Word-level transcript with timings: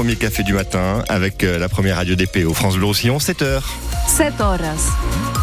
premier 0.00 0.16
café 0.16 0.42
du 0.42 0.54
matin 0.54 1.04
avec 1.10 1.44
euh, 1.44 1.58
la 1.58 1.68
première 1.68 1.96
radio 1.96 2.14
DP 2.14 2.46
au 2.46 2.54
France 2.54 2.76
Bleu 2.76 2.86
Roussillon, 2.86 3.18
7h. 3.18 3.60
7 4.08 4.40
horas. 4.40 5.39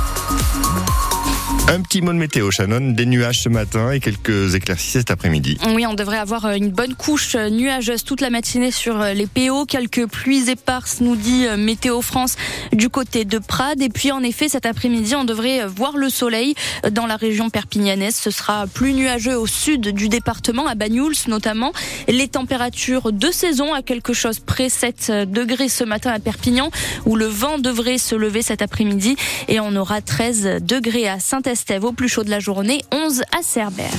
Un 1.70 1.82
petit 1.82 2.02
mot 2.02 2.14
de 2.14 2.18
météo, 2.18 2.50
Shannon. 2.50 2.92
Des 2.92 3.06
nuages 3.06 3.42
ce 3.42 3.50
matin 3.50 3.92
et 3.92 4.00
quelques 4.00 4.56
éclaircies 4.56 4.92
cet 4.92 5.12
après-midi. 5.12 5.58
Oui, 5.76 5.86
on 5.86 5.96
devrait 5.96 6.18
avoir 6.18 6.46
euh, 6.46 6.54
une 6.54 6.70
bonne 6.70 6.96
couche 6.96 7.36
euh, 7.36 7.50
nuageuse 7.50 8.06
toute 8.06 8.22
la 8.22 8.30
matinée 8.30 8.72
sur 8.72 9.02
euh, 9.02 9.12
les 9.12 9.28
PO. 9.28 9.66
Quelques 9.66 10.08
pluies 10.08 10.50
éparses, 10.50 11.02
nous 11.02 11.18
dit 11.18 11.46
Météo 11.58 12.02
France, 12.02 12.38
du 12.72 12.88
côté 12.88 13.26
de 13.26 13.38
Prades. 13.38 13.82
Et 13.82 13.90
puis, 13.90 14.14
en 14.14 14.24
effet, 14.24 14.48
cet 14.48 14.66
après-midi, 14.66 15.14
on 15.18 15.26
devrait 15.26 15.68
voir 15.68 15.98
le 15.98 16.10
soleil 16.10 16.56
dans 16.90 17.06
la 17.06 17.18
région 17.18 17.50
perpignanaise. 17.50 18.16
Ce 18.16 18.32
sera 18.32 18.66
plus 18.66 18.94
nuageux 18.94 19.38
au 19.38 19.46
sud 19.46 19.90
du 19.90 20.08
département, 20.08 20.68
à 20.68 20.76
Banyuls 20.76 21.18
notamment. 21.28 21.74
Les 22.08 22.30
températures 22.30 23.12
de 23.12 23.30
saison 23.30 23.74
à 23.74 23.82
quelque 23.82 24.14
chose 24.14 24.40
près 24.40 24.70
7 24.70 25.12
degrés 25.28 25.68
ce 25.68 25.84
matin 25.84 26.12
à 26.12 26.20
Perpignan, 26.20 26.72
où 27.06 27.18
le 27.18 27.26
vent 27.26 27.58
devrait 27.58 27.98
se 27.98 28.16
lever 28.16 28.42
cet 28.42 28.62
après-midi. 28.62 29.18
Et 29.50 29.60
on 29.60 29.76
aura 29.76 30.00
13 30.00 30.62
degrés 30.62 31.10
à 31.10 31.20
Saint-Estève 31.58 31.86
au 31.86 31.92
plus 31.92 32.08
chaud 32.08 32.24
de 32.24 32.30
la 32.30 32.40
journée, 32.40 32.84
11 32.92 33.24
à 33.36 33.42
Cerbère. 33.42 33.90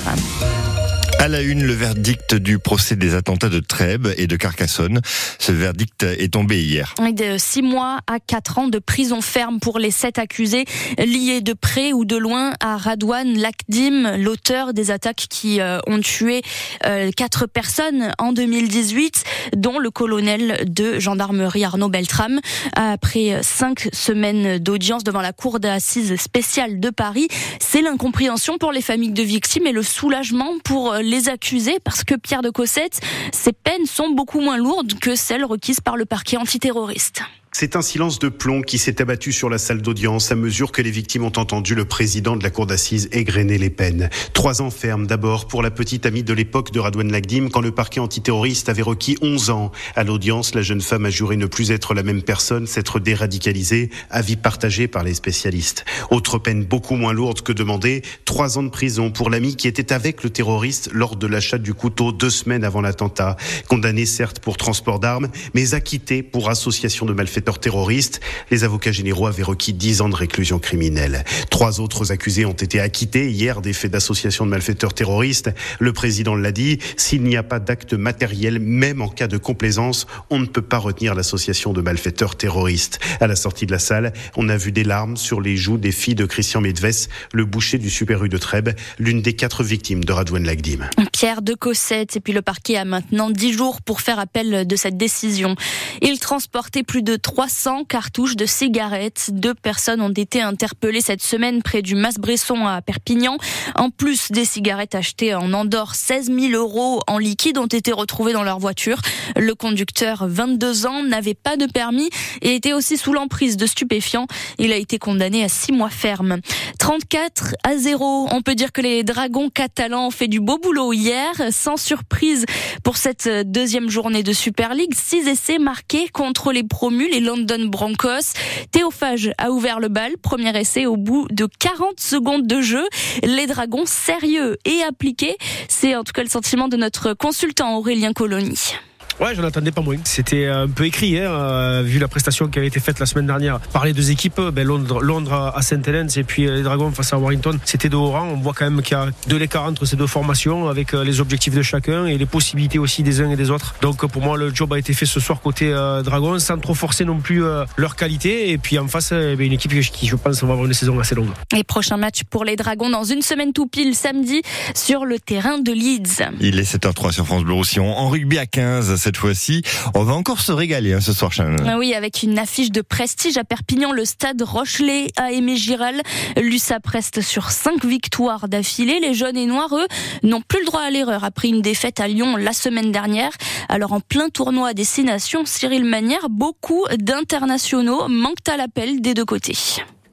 À 1.20 1.26
la 1.26 1.42
une, 1.42 1.64
le 1.64 1.72
verdict 1.72 2.36
du 2.36 2.60
procès 2.60 2.94
des 2.94 3.16
attentats 3.16 3.48
de 3.48 3.58
Trèbes 3.58 4.06
et 4.18 4.28
de 4.28 4.36
Carcassonne. 4.36 5.00
Ce 5.40 5.50
verdict 5.50 6.04
est 6.04 6.32
tombé 6.32 6.62
hier. 6.62 6.94
De 7.00 7.36
6 7.36 7.62
mois 7.62 7.98
à 8.06 8.20
4 8.20 8.58
ans 8.58 8.68
de 8.68 8.78
prison 8.78 9.20
ferme 9.20 9.58
pour 9.58 9.80
les 9.80 9.90
sept 9.90 10.20
accusés 10.20 10.64
liés 10.96 11.40
de 11.40 11.54
près 11.54 11.92
ou 11.92 12.04
de 12.04 12.16
loin 12.16 12.52
à 12.60 12.76
Radouane 12.76 13.36
Lakdim, 13.36 14.16
l'auteur 14.16 14.72
des 14.72 14.92
attaques 14.92 15.26
qui 15.28 15.60
euh, 15.60 15.80
ont 15.88 15.98
tué 15.98 16.42
euh, 16.86 17.10
quatre 17.10 17.46
personnes 17.46 18.12
en 18.18 18.32
2018, 18.32 19.24
dont 19.56 19.80
le 19.80 19.90
colonel 19.90 20.66
de 20.68 21.00
gendarmerie 21.00 21.64
Arnaud 21.64 21.88
Beltrame. 21.88 22.38
Après 22.76 23.40
cinq 23.42 23.88
semaines 23.92 24.58
d'audience 24.58 25.02
devant 25.02 25.20
la 25.20 25.32
cour 25.32 25.58
d'assises 25.58 26.14
spéciale 26.14 26.78
de 26.78 26.90
Paris, 26.90 27.26
c'est 27.58 27.82
l'incompréhension 27.82 28.56
pour 28.56 28.70
les 28.70 28.82
familles 28.82 29.10
de 29.10 29.24
victimes 29.24 29.66
et 29.66 29.72
le 29.72 29.82
soulagement 29.82 30.52
pour 30.62 30.94
les 30.94 31.07
accusés 31.28 31.78
parce 31.82 32.04
que 32.04 32.14
Pierre 32.14 32.42
de 32.42 32.50
Cossette, 32.50 33.00
ses 33.32 33.52
peines 33.52 33.86
sont 33.86 34.10
beaucoup 34.10 34.40
moins 34.40 34.58
lourdes 34.58 34.94
que 34.98 35.16
celles 35.16 35.44
requises 35.44 35.80
par 35.80 35.96
le 35.96 36.04
parquet 36.04 36.36
antiterroriste. 36.36 37.22
C'est 37.60 37.74
un 37.74 37.82
silence 37.82 38.20
de 38.20 38.28
plomb 38.28 38.62
qui 38.62 38.78
s'est 38.78 39.02
abattu 39.02 39.32
sur 39.32 39.50
la 39.50 39.58
salle 39.58 39.82
d'audience 39.82 40.30
à 40.30 40.36
mesure 40.36 40.70
que 40.70 40.80
les 40.80 40.92
victimes 40.92 41.24
ont 41.24 41.32
entendu 41.36 41.74
le 41.74 41.84
président 41.84 42.36
de 42.36 42.44
la 42.44 42.50
cour 42.50 42.66
d'assises 42.66 43.08
égrener 43.10 43.58
les 43.58 43.68
peines. 43.68 44.10
Trois 44.32 44.62
ans 44.62 44.70
ferme 44.70 45.08
d'abord 45.08 45.48
pour 45.48 45.60
la 45.60 45.72
petite 45.72 46.06
amie 46.06 46.22
de 46.22 46.32
l'époque 46.32 46.70
de 46.70 46.78
Radouane 46.78 47.10
Lagdim 47.10 47.48
quand 47.48 47.60
le 47.60 47.72
parquet 47.72 47.98
antiterroriste 47.98 48.68
avait 48.68 48.82
requis 48.82 49.16
11 49.22 49.50
ans. 49.50 49.72
À 49.96 50.04
l'audience, 50.04 50.54
la 50.54 50.62
jeune 50.62 50.80
femme 50.80 51.04
a 51.06 51.10
juré 51.10 51.36
ne 51.36 51.46
plus 51.46 51.72
être 51.72 51.94
la 51.94 52.04
même 52.04 52.22
personne, 52.22 52.68
s'être 52.68 53.00
déradicalisée, 53.00 53.90
avis 54.08 54.36
partagé 54.36 54.86
par 54.86 55.02
les 55.02 55.14
spécialistes. 55.14 55.84
Autre 56.12 56.38
peine 56.38 56.62
beaucoup 56.62 56.94
moins 56.94 57.12
lourde 57.12 57.40
que 57.40 57.52
demandée, 57.52 58.02
trois 58.24 58.56
ans 58.58 58.62
de 58.62 58.68
prison 58.68 59.10
pour 59.10 59.30
l'ami 59.30 59.56
qui 59.56 59.66
était 59.66 59.92
avec 59.92 60.22
le 60.22 60.30
terroriste 60.30 60.90
lors 60.92 61.16
de 61.16 61.26
l'achat 61.26 61.58
du 61.58 61.74
couteau 61.74 62.12
deux 62.12 62.30
semaines 62.30 62.62
avant 62.62 62.82
l'attentat. 62.82 63.36
Condamné 63.66 64.06
certes 64.06 64.38
pour 64.38 64.56
transport 64.58 65.00
d'armes, 65.00 65.26
mais 65.54 65.74
acquitté 65.74 66.22
pour 66.22 66.50
association 66.50 67.04
de 67.04 67.12
malfaiteurs 67.12 67.47
terroristes. 67.56 68.20
Les 68.50 68.64
avocats 68.64 68.92
généraux 68.92 69.26
avaient 69.26 69.42
requis 69.42 69.72
10 69.72 70.02
ans 70.02 70.10
de 70.10 70.14
réclusion 70.14 70.58
criminelle. 70.58 71.24
Trois 71.48 71.80
autres 71.80 72.12
accusés 72.12 72.44
ont 72.44 72.52
été 72.52 72.80
acquittés 72.80 73.30
hier 73.30 73.62
des 73.62 73.72
faits 73.72 73.92
d'association 73.92 74.44
de 74.44 74.50
malfaiteurs 74.50 74.92
terroristes. 74.92 75.50
Le 75.78 75.94
président 75.94 76.36
l'a 76.36 76.52
dit, 76.52 76.78
s'il 76.98 77.22
n'y 77.22 77.38
a 77.38 77.42
pas 77.42 77.60
d'acte 77.60 77.94
matériel, 77.94 78.58
même 78.58 79.00
en 79.00 79.08
cas 79.08 79.28
de 79.28 79.38
complaisance, 79.38 80.06
on 80.28 80.38
ne 80.38 80.46
peut 80.46 80.60
pas 80.60 80.78
retenir 80.78 81.14
l'association 81.14 81.72
de 81.72 81.80
malfaiteurs 81.80 82.36
terroristes. 82.36 82.98
À 83.20 83.26
la 83.26 83.36
sortie 83.36 83.64
de 83.64 83.72
la 83.72 83.78
salle, 83.78 84.12
on 84.36 84.50
a 84.50 84.58
vu 84.58 84.72
des 84.72 84.84
larmes 84.84 85.16
sur 85.16 85.40
les 85.40 85.56
joues 85.56 85.78
des 85.78 85.92
filles 85.92 86.14
de 86.14 86.26
Christian 86.26 86.60
Medves, 86.60 87.08
le 87.32 87.44
boucher 87.44 87.78
du 87.78 87.88
Super 87.88 88.24
U 88.24 88.28
de 88.28 88.38
Trèbes, 88.38 88.70
l'une 88.98 89.22
des 89.22 89.32
quatre 89.32 89.62
victimes 89.62 90.04
de 90.04 90.12
Radouane 90.12 90.44
Lagdim. 90.44 90.80
Pierre 91.12 91.42
de 91.42 91.54
Cossette, 91.54 92.16
et 92.16 92.20
puis 92.20 92.32
le 92.32 92.42
parquet 92.42 92.76
a 92.76 92.84
maintenant 92.84 93.30
10 93.30 93.52
jours 93.52 93.82
pour 93.82 94.00
faire 94.00 94.18
appel 94.18 94.66
de 94.66 94.76
cette 94.76 94.96
décision. 94.96 95.56
Il 96.02 96.18
transportait 96.18 96.82
plus 96.82 97.02
de 97.02 97.16
300 97.38 97.84
cartouches 97.84 98.34
de 98.34 98.46
cigarettes. 98.46 99.30
Deux 99.32 99.54
personnes 99.54 100.00
ont 100.00 100.10
été 100.10 100.42
interpellées 100.42 101.00
cette 101.00 101.22
semaine 101.22 101.62
près 101.62 101.82
du 101.82 101.94
Mas-Bresson 101.94 102.66
à 102.66 102.82
Perpignan. 102.82 103.38
En 103.76 103.90
plus 103.90 104.32
des 104.32 104.44
cigarettes 104.44 104.96
achetées 104.96 105.36
en 105.36 105.52
Andorre, 105.52 105.94
16 105.94 106.32
000 106.36 106.54
euros 106.54 107.00
en 107.06 107.16
liquide 107.18 107.58
ont 107.58 107.66
été 107.66 107.92
retrouvés 107.92 108.32
dans 108.32 108.42
leur 108.42 108.58
voiture. 108.58 109.00
Le 109.36 109.54
conducteur, 109.54 110.26
22 110.26 110.86
ans, 110.86 111.04
n'avait 111.04 111.34
pas 111.34 111.56
de 111.56 111.66
permis 111.66 112.10
et 112.42 112.56
était 112.56 112.72
aussi 112.72 112.96
sous 112.96 113.12
l'emprise 113.12 113.56
de 113.56 113.66
stupéfiants. 113.66 114.26
Il 114.58 114.72
a 114.72 114.76
été 114.76 114.98
condamné 114.98 115.44
à 115.44 115.48
6 115.48 115.70
mois 115.70 115.90
ferme. 115.90 116.40
34 116.80 117.54
à 117.62 117.76
0. 117.76 118.30
On 118.32 118.42
peut 118.42 118.56
dire 118.56 118.72
que 118.72 118.80
les 118.80 119.04
Dragons 119.04 119.48
catalans 119.48 120.08
ont 120.08 120.10
fait 120.10 120.26
du 120.26 120.40
beau 120.40 120.58
boulot 120.58 120.92
hier. 120.92 121.34
Sans 121.52 121.76
surprise 121.76 122.46
pour 122.82 122.96
cette 122.96 123.28
deuxième 123.28 123.90
journée 123.90 124.24
de 124.24 124.32
Super 124.32 124.74
League. 124.74 124.94
6 124.96 125.28
essais 125.28 125.58
marqués 125.60 126.08
contre 126.08 126.50
les 126.50 126.64
promus, 126.64 127.08
London 127.28 127.66
Broncos. 127.66 128.32
Théophage 128.72 129.32
a 129.36 129.50
ouvert 129.50 129.80
le 129.80 129.88
bal, 129.88 130.16
premier 130.16 130.58
essai 130.58 130.86
au 130.86 130.96
bout 130.96 131.28
de 131.30 131.46
40 131.58 132.00
secondes 132.00 132.46
de 132.46 132.62
jeu. 132.62 132.88
Les 133.22 133.46
Dragons 133.46 133.84
sérieux 133.84 134.56
et 134.64 134.82
appliqués, 134.82 135.36
c'est 135.68 135.94
en 135.94 136.04
tout 136.04 136.12
cas 136.12 136.22
le 136.22 136.30
sentiment 136.30 136.68
de 136.68 136.78
notre 136.78 137.12
consultant 137.12 137.76
Aurélien 137.76 138.14
Colony. 138.14 138.78
Ouais, 139.20 139.34
j'en 139.34 139.42
attendais 139.42 139.72
pas 139.72 139.80
moins. 139.80 139.96
C'était 140.04 140.46
un 140.46 140.68
peu 140.68 140.84
écrit, 140.84 141.18
hein, 141.18 141.28
euh, 141.28 141.82
vu 141.84 141.98
la 141.98 142.06
prestation 142.06 142.46
qui 142.46 142.60
avait 142.60 142.68
été 142.68 142.78
faite 142.78 143.00
la 143.00 143.06
semaine 143.06 143.26
dernière 143.26 143.58
par 143.72 143.84
les 143.84 143.92
deux 143.92 144.12
équipes. 144.12 144.40
Ben, 144.52 144.64
Londres, 144.64 145.00
Londres 145.00 145.52
à 145.56 145.60
Saint 145.60 145.82
Helens 145.82 146.16
et 146.16 146.22
puis 146.22 146.46
les 146.46 146.62
Dragons 146.62 146.92
face 146.92 147.12
à 147.12 147.18
Warrington. 147.18 147.58
C'était 147.64 147.88
de 147.88 147.96
haut 147.96 148.12
rang. 148.12 148.28
On 148.28 148.36
voit 148.36 148.52
quand 148.52 148.70
même 148.70 148.80
qu'il 148.80 148.96
y 148.96 149.00
a 149.00 149.08
de 149.26 149.36
l'écart 149.36 149.64
entre 149.64 149.86
ces 149.86 149.96
deux 149.96 150.06
formations 150.06 150.68
avec 150.68 150.94
euh, 150.94 151.02
les 151.02 151.20
objectifs 151.20 151.52
de 151.52 151.62
chacun 151.62 152.06
et 152.06 152.16
les 152.16 152.26
possibilités 152.26 152.78
aussi 152.78 153.02
des 153.02 153.20
uns 153.20 153.30
et 153.30 153.36
des 153.36 153.50
autres. 153.50 153.74
Donc 153.80 154.06
pour 154.06 154.22
moi, 154.22 154.36
le 154.36 154.54
job 154.54 154.72
a 154.72 154.78
été 154.78 154.92
fait 154.92 155.06
ce 155.06 155.18
soir 155.18 155.40
côté 155.40 155.72
euh, 155.72 156.02
Dragons 156.02 156.38
sans 156.38 156.58
trop 156.58 156.74
forcer 156.74 157.04
non 157.04 157.18
plus 157.18 157.42
leur 157.76 157.96
qualité. 157.96 158.50
Et 158.50 158.58
puis 158.58 158.78
en 158.78 158.86
face, 158.86 159.10
eh 159.10 159.34
ben, 159.34 159.46
une 159.46 159.52
équipe 159.52 159.72
qui, 159.80 160.06
je 160.06 160.14
pense, 160.14 160.44
va 160.44 160.52
avoir 160.52 160.64
une 160.64 160.74
saison 160.74 161.00
assez 161.00 161.16
longue. 161.16 161.30
Et 161.56 161.64
prochain 161.64 161.96
match 161.96 162.20
pour 162.30 162.44
les 162.44 162.54
Dragons 162.54 162.90
dans 162.90 163.04
une 163.04 163.22
semaine 163.22 163.52
tout 163.52 163.66
pile 163.66 163.96
samedi 163.96 164.42
sur 164.76 165.04
le 165.04 165.18
terrain 165.18 165.58
de 165.58 165.72
Leeds. 165.72 166.22
Il 166.40 166.60
est 166.60 166.72
7h03 166.72 167.10
sur 167.10 167.26
France 167.26 167.42
Bleu 167.42 167.54
Roussillon. 167.54 167.96
En 167.96 168.10
rugby 168.10 168.38
à 168.38 168.46
15 168.46 169.07
cette 169.08 169.16
fois-ci. 169.16 169.62
On 169.94 170.04
va 170.04 170.12
encore 170.12 170.38
se 170.38 170.52
régaler 170.52 170.92
hein, 170.92 171.00
ce 171.00 171.14
soir, 171.14 171.32
Shannon. 171.32 171.64
Ah 171.66 171.78
oui, 171.78 171.94
avec 171.94 172.22
une 172.22 172.38
affiche 172.38 172.70
de 172.70 172.82
prestige 172.82 173.38
à 173.38 173.44
Perpignan, 173.44 173.90
le 173.90 174.04
stade 174.04 174.42
Rochelet 174.42 175.06
à 175.16 175.32
Aimé 175.32 175.56
Giral. 175.56 176.02
L'USA 176.36 176.76
reste 176.84 177.22
sur 177.22 177.50
cinq 177.50 177.86
victoires 177.86 178.48
d'affilée. 178.48 179.00
Les 179.00 179.14
jaunes 179.14 179.38
et 179.38 179.46
noirs, 179.46 179.74
eux, 179.74 179.86
n'ont 180.22 180.42
plus 180.42 180.60
le 180.60 180.66
droit 180.66 180.82
à 180.82 180.90
l'erreur 180.90 181.24
après 181.24 181.48
une 181.48 181.62
défaite 181.62 182.00
à 182.00 182.08
Lyon 182.08 182.36
la 182.36 182.52
semaine 182.52 182.92
dernière. 182.92 183.32
Alors 183.70 183.94
en 183.94 184.00
plein 184.00 184.28
tournoi 184.28 184.68
à 184.68 184.74
destination, 184.74 185.46
Cyril 185.46 185.86
Manière, 185.86 186.28
beaucoup 186.28 186.84
d'internationaux 186.98 188.08
manquent 188.08 188.46
à 188.46 188.58
l'appel 188.58 189.00
des 189.00 189.14
deux 189.14 189.24
côtés. 189.24 189.56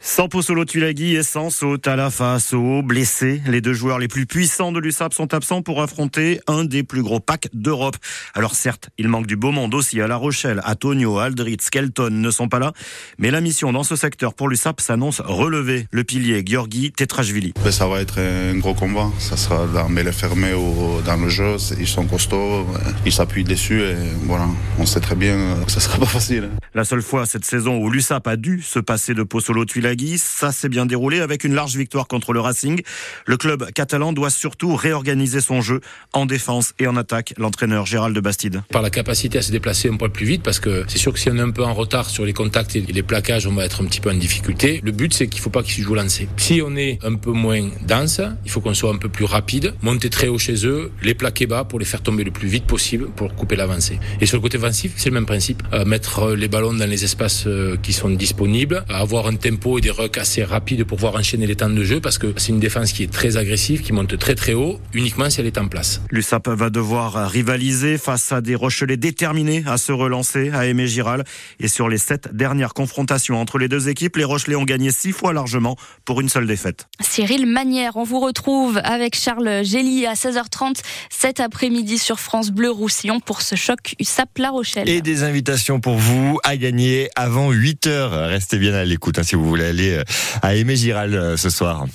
Sans 0.07 0.29
Pozzolo 0.29 0.65
Tulagi 0.65 1.15
et 1.15 1.23
sans 1.23 1.49
à 1.83 1.95
la 1.95 2.11
face 2.11 2.53
au 2.53 2.83
blessé. 2.83 3.41
Les 3.47 3.59
deux 3.59 3.73
joueurs 3.73 3.97
les 3.97 4.07
plus 4.07 4.27
puissants 4.27 4.71
de 4.71 4.79
l'USAP 4.79 5.15
sont 5.15 5.33
absents 5.33 5.63
pour 5.63 5.81
affronter 5.81 6.39
un 6.45 6.63
des 6.63 6.83
plus 6.83 7.01
gros 7.01 7.19
packs 7.19 7.47
d'Europe. 7.53 7.97
Alors 8.35 8.53
certes, 8.53 8.91
il 8.99 9.07
manque 9.07 9.25
du 9.25 9.35
beau 9.35 9.51
monde 9.51 9.73
aussi 9.73 9.99
à 9.99 10.07
La 10.07 10.15
Rochelle. 10.15 10.61
Antonio, 10.63 11.17
Aldritz, 11.17 11.71
Kelton 11.71 12.11
ne 12.11 12.29
sont 12.29 12.47
pas 12.47 12.59
là. 12.59 12.71
Mais 13.17 13.31
la 13.31 13.41
mission 13.41 13.73
dans 13.73 13.81
ce 13.81 13.95
secteur 13.95 14.35
pour 14.35 14.47
l'USAP 14.47 14.79
s'annonce 14.79 15.21
relevée. 15.21 15.87
Le 15.89 16.03
pilier 16.03 16.43
Georgi 16.45 16.91
Tetrashvili. 16.91 17.53
Ben, 17.63 17.71
ça 17.71 17.87
va 17.87 17.99
être 17.99 18.19
un 18.19 18.55
gros 18.59 18.75
combat. 18.75 19.09
Ça 19.17 19.35
sera 19.37 19.65
dans 19.65 19.89
mêlée 19.89 20.11
fermée 20.11 20.53
ou 20.53 21.01
dans 21.01 21.17
le 21.17 21.29
jeu. 21.29 21.55
Ils 21.79 21.87
sont 21.87 22.05
costauds. 22.05 22.67
Ils 23.07 23.11
s'appuient 23.11 23.43
dessus 23.43 23.81
et 23.81 23.95
voilà. 24.25 24.47
On 24.77 24.85
sait 24.85 25.01
très 25.01 25.15
bien 25.15 25.55
que 25.65 25.71
ça 25.71 25.79
sera 25.79 25.97
pas 25.99 26.05
facile. 26.05 26.51
La 26.75 26.83
seule 26.83 27.01
fois 27.01 27.25
cette 27.25 27.45
saison 27.45 27.79
où 27.79 27.89
l'USAP 27.89 28.27
a 28.27 28.35
dû 28.35 28.61
se 28.61 28.77
passer 28.77 29.15
de 29.15 29.23
Pozzolo 29.23 29.65
Tulagi 29.65 29.94
ça 30.17 30.51
s'est 30.51 30.69
bien 30.69 30.85
déroulé 30.85 31.21
avec 31.21 31.43
une 31.43 31.53
large 31.53 31.75
victoire 31.75 32.07
contre 32.07 32.33
le 32.33 32.39
Racing. 32.39 32.81
Le 33.25 33.37
club 33.37 33.71
catalan 33.73 34.13
doit 34.13 34.29
surtout 34.29 34.75
réorganiser 34.75 35.41
son 35.41 35.61
jeu 35.61 35.81
en 36.13 36.25
défense 36.25 36.73
et 36.79 36.87
en 36.87 36.95
attaque. 36.97 37.33
L'entraîneur 37.37 37.85
Gérald 37.85 38.15
de 38.15 38.21
Bastide. 38.21 38.61
Par 38.71 38.81
la 38.81 38.89
capacité 38.89 39.37
à 39.37 39.41
se 39.41 39.51
déplacer 39.51 39.89
un 39.89 39.97
peu 39.97 40.09
plus 40.09 40.25
vite 40.25 40.43
parce 40.43 40.59
que 40.59 40.83
c'est 40.87 40.97
sûr 40.97 41.13
que 41.13 41.19
si 41.19 41.29
on 41.29 41.37
est 41.37 41.41
un 41.41 41.51
peu 41.51 41.63
en 41.63 41.73
retard 41.73 42.09
sur 42.09 42.25
les 42.25 42.33
contacts 42.33 42.75
et 42.75 42.81
les 42.81 43.03
plaquages, 43.03 43.47
on 43.47 43.53
va 43.53 43.65
être 43.65 43.81
un 43.81 43.85
petit 43.85 44.01
peu 44.01 44.09
en 44.09 44.15
difficulté. 44.15 44.81
Le 44.83 44.91
but, 44.91 45.13
c'est 45.13 45.27
qu'il 45.27 45.39
ne 45.39 45.43
faut 45.43 45.49
pas 45.49 45.63
qu'il 45.63 45.73
se 45.73 45.81
joue 45.81 45.95
lancé. 45.95 46.27
Si 46.37 46.61
on 46.63 46.75
est 46.75 46.99
un 47.03 47.15
peu 47.15 47.31
moins 47.31 47.69
dense, 47.87 48.21
il 48.43 48.51
faut 48.51 48.61
qu'on 48.61 48.73
soit 48.73 48.91
un 48.91 48.97
peu 48.97 49.09
plus 49.09 49.25
rapide, 49.25 49.73
monter 49.81 50.09
très 50.09 50.27
haut 50.27 50.37
chez 50.37 50.65
eux, 50.65 50.91
les 51.01 51.13
plaquer 51.13 51.47
bas 51.47 51.63
pour 51.63 51.79
les 51.79 51.85
faire 51.85 52.01
tomber 52.01 52.23
le 52.23 52.31
plus 52.31 52.47
vite 52.47 52.65
possible 52.65 53.09
pour 53.15 53.33
couper 53.35 53.55
l'avancée. 53.55 53.99
Et 54.21 54.25
sur 54.25 54.37
le 54.37 54.41
côté 54.41 54.57
offensif, 54.57 54.93
c'est 54.95 55.09
le 55.09 55.15
même 55.15 55.25
principe. 55.25 55.63
Euh, 55.73 55.85
mettre 55.85 56.33
les 56.33 56.47
ballons 56.47 56.73
dans 56.73 56.89
les 56.89 57.03
espaces 57.03 57.45
euh, 57.47 57.77
qui 57.81 57.93
sont 57.93 58.09
disponibles, 58.09 58.85
avoir 58.89 59.27
un 59.27 59.35
tempo 59.35 59.77
et 59.77 59.81
des 59.85 59.91
rucks 59.91 60.17
assez 60.17 60.43
rapides 60.43 60.83
pour 60.83 60.97
pouvoir 60.97 61.13
enchaîner 61.13 61.45
les 61.45 61.55
temps 61.55 61.69
de 61.69 61.83
jeu 61.83 61.99
parce 61.99 62.17
que 62.17 62.33
c'est 62.37 62.49
une 62.49 62.59
défense 62.59 62.91
qui 62.91 63.03
est 63.03 63.11
très 63.11 63.37
agressive, 63.37 63.83
qui 63.83 63.93
monte 63.93 64.17
très 64.17 64.33
très 64.33 64.55
haut, 64.55 64.79
uniquement 64.95 65.29
si 65.29 65.41
elle 65.41 65.45
est 65.45 65.59
en 65.59 65.67
place. 65.67 66.01
L'USAP 66.09 66.47
va 66.47 66.71
devoir 66.71 67.29
rivaliser 67.29 67.99
face 67.99 68.31
à 68.31 68.41
des 68.41 68.55
Rochelais 68.55 68.97
déterminés 68.97 69.63
à 69.67 69.77
se 69.77 69.91
relancer 69.91 70.49
à 70.55 70.65
Aimé 70.65 70.87
Giral. 70.87 71.23
Et 71.59 71.67
sur 71.67 71.87
les 71.87 71.99
sept 71.99 72.35
dernières 72.35 72.73
confrontations 72.73 73.39
entre 73.39 73.59
les 73.59 73.67
deux 73.67 73.87
équipes, 73.87 74.15
les 74.15 74.23
Rochelais 74.23 74.55
ont 74.55 74.63
gagné 74.63 74.89
six 74.89 75.11
fois 75.11 75.33
largement 75.33 75.77
pour 76.03 76.19
une 76.19 76.29
seule 76.29 76.47
défaite. 76.47 76.87
Cyril 76.99 77.45
Manière, 77.45 77.95
on 77.95 78.03
vous 78.03 78.19
retrouve 78.19 78.81
avec 78.83 79.15
Charles 79.15 79.63
Gély 79.63 80.07
à 80.07 80.15
16h30 80.15 80.81
cet 81.11 81.39
après-midi 81.39 81.99
sur 81.99 82.19
France 82.19 82.49
Bleu 82.49 82.71
Roussillon 82.71 83.19
pour 83.19 83.43
ce 83.43 83.53
choc 83.53 83.93
USAP-La 83.99 84.49
Rochelle. 84.49 84.89
Et 84.89 85.01
des 85.01 85.21
invitations 85.21 85.79
pour 85.79 85.97
vous 85.97 86.39
à 86.43 86.57
gagner 86.57 87.09
avant 87.15 87.51
8h. 87.51 88.29
Restez 88.29 88.57
bien 88.57 88.73
à 88.73 88.83
l'écoute 88.83 89.19
hein, 89.19 89.23
si 89.23 89.35
vous 89.35 89.47
voulez 89.47 89.64
aller 89.65 89.93
euh, 89.93 90.03
à 90.41 90.55
Aimé 90.55 90.75
Giral 90.75 91.13
euh, 91.13 91.37
ce 91.37 91.49
soir. 91.49 91.85